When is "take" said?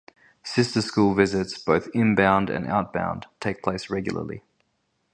3.39-3.61